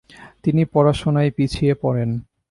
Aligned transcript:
তিনি 0.43 0.61
পড়াশোনায় 0.73 1.31
পিছিয়ে 1.37 1.73
পড়েন। 1.83 2.09